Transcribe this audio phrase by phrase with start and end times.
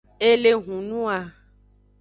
[0.27, 1.17] E le hunua.